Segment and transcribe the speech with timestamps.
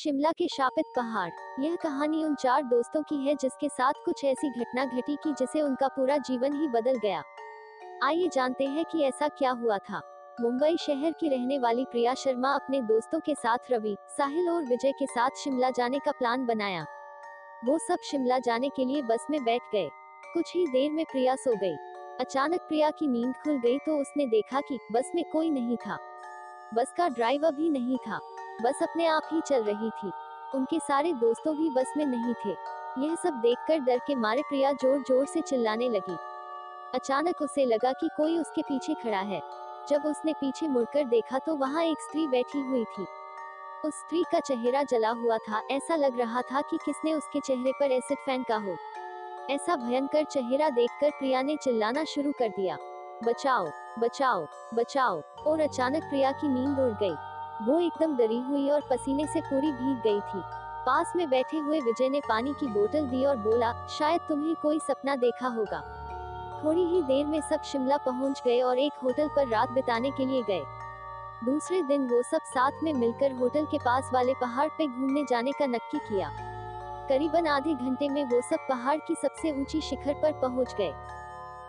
[0.00, 1.30] शिमला के शापित पहाड़
[1.60, 5.62] यह कहानी उन चार दोस्तों की है जिसके साथ कुछ ऐसी घटना घटी कि जिसे
[5.62, 7.22] उनका पूरा जीवन ही बदल गया।
[8.04, 10.00] आइए जानते हैं कि ऐसा क्या हुआ था।
[10.40, 14.92] मुंबई शहर की रहने वाली प्रिया शर्मा अपने दोस्तों के साथ रवि, साहिल और विजय
[14.92, 16.86] के साथ शिमला जाने का प्लान बनाया।
[17.64, 19.88] वो सब शिमला जाने के लिए बस में बैठ गए।
[20.34, 21.76] कुछ ही देर में प्रिया सो गई।
[22.20, 25.98] अचानक प्रिया की नींद खुल गई तो उसने देखा कि बस में कोई नहीं था।
[26.74, 28.20] बस का ड्राइवर भी नहीं था।
[28.62, 30.10] बस अपने आप ही चल रही थी।
[30.54, 32.56] उनके सारे दोस्तों भी बस में नहीं थे।
[32.98, 36.16] यह सब देखकर डर के मारे प्रिया ज़ोर ज़ोर से चिल्लाने लगी।
[36.94, 39.40] अचानक उसे लगा कि कोई उसके पीछे खड़ा है।
[39.88, 43.06] जब उसने पीछे मुड़कर देखा तो वहाँ एक स्त्री बैठी हुई थी।
[43.84, 47.72] उस स्त्री का चेहरा जला हुआ था। ऐसा लग रहा था कि किसने उसके चेहरे
[47.72, 48.76] पर एसिड फेंका हो।
[49.50, 52.76] ऐसा भयंकर चेहरा देखकर प्रिया ने चिल्लाना शुरू कर दिया।
[53.24, 53.66] बचाओ
[53.98, 57.14] बचाओ बचाओ। और अचानक प्रिया की नींद उड़ गई।
[57.62, 60.42] वो एकदम डरी हुई और पसीने से पूरी भीग गई थी।
[60.86, 64.78] पास में बैठे हुए विजय ने पानी की बोतल दी और बोला, शायद तुम्हें कोई
[64.78, 65.80] सपना देखा होगा।
[66.64, 70.26] थोड़ी ही देर में सब शिमला पहुँच गए और एक होटल पर रात बिताने के
[70.26, 70.62] लिए गए।
[71.44, 75.52] दूसरे दिन वो सब साथ में मिलकर होटल के पास वाले पहाड़ पे घूमने जाने
[75.52, 76.30] का नक्की किया।
[77.08, 80.92] करीबन आधे घंटे में वो सब पहाड़ की सबसे ऊँची शिखर पर पहुँच गए।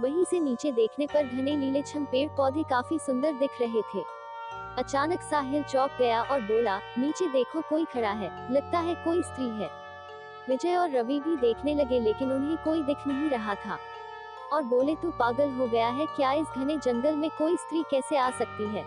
[0.00, 4.17] वहीं से नीचे देखने पर घने लीले छम पेड़ पौधे काफ़ी सुंदर दिख रहे थे।
[4.78, 9.48] अचानक साहिल चौक गया और बोला, नीचे देखो कोई खड़ा है। लगता है कोई स्त्री
[9.48, 9.70] है।
[10.48, 13.78] विजय और रवि भी देखने लगे, लेकिन उन्हें कोई दिख नहीं रहा था।
[14.52, 18.16] और बोले, तू पागल हो गया है। क्या इस घने जंगल में कोई स्त्री कैसे
[18.16, 18.84] आ सकती है?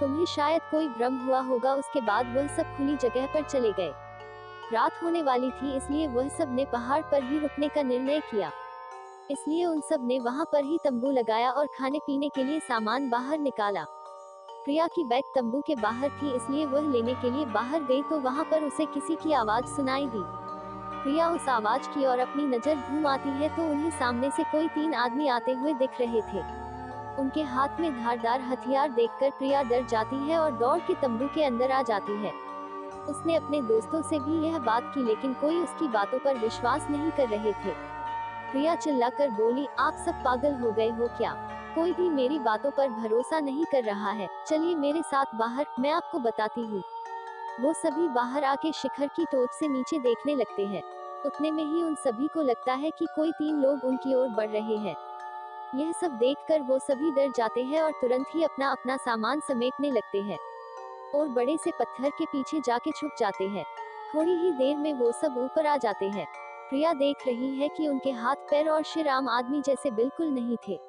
[0.00, 3.92] तुम्हें शायद कोई भ्रम हुआ होगा। उसके बाद वह सब खुली जगह पर चले गए।
[4.72, 8.50] रात होने वाली थी, इसलिए वह सबने पहाड़ पर ही रुकने का निर्णय किया।
[9.30, 13.38] इसलिए उन सबने वहाँ पर ही तंबू लगाया और खाने पीने के लिए सामान बाहर
[13.38, 13.86] निकाला।
[14.68, 18.18] प्रिया की बैग तंबू के बाहर थी, इसलिए वह लेने के लिए बाहर गई तो
[18.20, 20.20] वहाँ पर उसे किसी की आवाज़ सुनाई दी।
[21.02, 24.68] प्रिया उस आवाज़ की और अपनी नज़र घूम आती है तो उन्हें सामने से कोई
[24.68, 26.42] तीन आदमी आते हुए दिख रहे थे।
[27.20, 31.44] उनके हाथ में धारदार हथियार देखकर प्रिया डर जाती है और दौड़ के तंबू के
[31.44, 32.32] अंदर आ जाती है।
[33.08, 37.10] उसने अपने दोस्तों से भी यह बात की, लेकिन कोई उसकी बातों पर विश्वास नहीं
[37.10, 37.72] कर रहे थे।
[38.50, 41.36] प्रिया चिल्लाकर बोली, आप सब पागल हो गए हो क्या?
[41.78, 45.90] कोई भी मेरी बातों पर भरोसा नहीं कर रहा है। चलिए मेरे साथ बाहर, मैं
[45.90, 46.82] आपको बताती हूँ।
[47.60, 50.82] वो सभी बाहर आके शिखर की टोच से नीचे देखने लगते हैं।
[51.26, 54.48] उतने में ही उन सभी को लगता है कि कोई तीन लोग उनकी ओर बढ़
[54.48, 54.96] रहे हैं।
[55.74, 59.90] यह सब देखकर वो सभी डर जाते हैं और तुरंत ही अपना अपना सामान समेटने
[59.90, 60.38] लगते हैं।
[61.14, 63.64] और बड़े से पत्थर के पीछे जाके छुप जाते हैं।
[64.14, 66.26] थोड़ी ही देर में वो सब ऊपर आ जाते हैं।
[66.70, 70.56] प्रिया देख रही है कि उनके हाथ, पैर और शिर आम आदमी जैसे बिल्कुल नहीं
[70.68, 70.87] थे।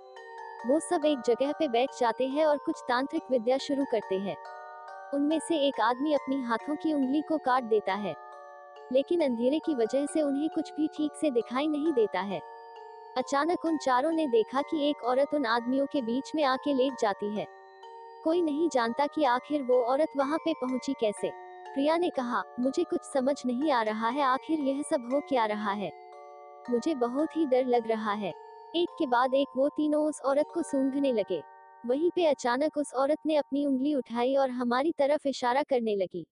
[0.67, 4.37] वो सब एक जगह पे बैठ जाते हैं और कुछ तांत्रिक विद्या शुरू करते हैं।
[5.13, 8.15] उनमें से एक आदमी अपनी हाथों की उंगली को काट देता है।
[8.91, 12.41] लेकिन अंधेरे की वजह से उन्हें कुछ भी ठीक से दिखाई नहीं देता है।
[13.17, 16.93] अचानक उन चारों ने देखा कि एक औरत उन आदमियों के बीच में आके लेट
[16.99, 17.47] जाती है।
[18.23, 21.31] कोई नहीं जानता कि आखिर वो औरत वहाँ पे पहुँची कैसे।
[21.73, 25.45] प्रिया ने कहा, मुझे कुछ समझ नहीं आ रहा है, आखिर यह सब हो क्या
[25.45, 25.91] रहा है?
[26.69, 30.45] मुझे बहुत ही डर लग रहा है। एक के बाद एक वो तीनों उस औरत
[30.53, 31.41] को सूंघने लगे।
[31.85, 36.25] वहीं पे अचानक उस औरत ने अपनी उंगली उठाई और हमारी तरफ़ इशारा करने लगी।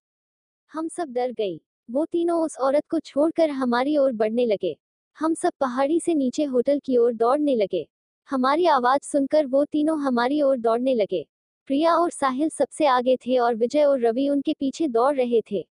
[0.71, 1.61] हम सब डर गई
[1.91, 4.77] वो तीनों उस औरत को छोड़कर हमारी ओर बढ़ने लगे।
[5.17, 7.87] हम सब पहाड़ी से नीचे होटल की ओर दौड़ने लगे।
[8.29, 11.25] हमारी आवाज़ सुनकर वो तीनों हमारी ओर दौड़ने लगे।
[11.67, 15.67] प्रिया और साहिल सबसे आगे थे और विजय और रवि उनके पीछे दौड़ रहे थे।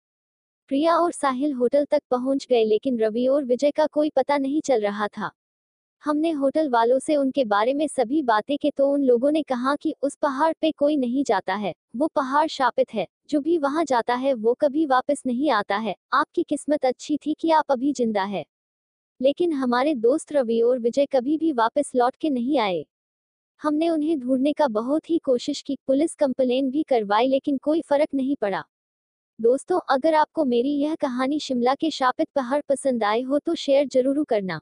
[0.67, 4.61] प्रिया और साहिल होटल तक पहुँच गए लेकिन रवि और विजय का कोई पता नहीं
[4.61, 5.31] चल रहा था।
[6.03, 9.75] हमने होटल वालों से उनके बारे में सभी बातें के तो उन लोगों ने कहा
[9.75, 13.83] कि उस पहाड़ पे कोई नहीं जाता है, वो पहाड़ शापित है, जो भी वहाँ
[13.85, 17.93] जाता है वो कभी वापस नहीं आता है, आपकी किस्मत अच्छी थी कि आप अभी
[17.93, 18.43] ज़िंदा है।
[19.21, 22.85] लेकिन हमारे दोस्त रवि और विजय कभी भी वापस लौट के नहीं आए।
[23.61, 28.09] हमने उन्हें ढूँढने का बहुत ही कोशिश की, पुलिस कंप्लेन भी करवाई लेकिन कोई फ़र्क
[28.13, 28.63] नहीं पड़ा।
[29.39, 33.87] दोस्तों, अगर आपको मेरी यह कहानी शिमला के शापित पहाड़ पसंद आए हो तो शेयर
[33.87, 34.59] ज़रूर करना।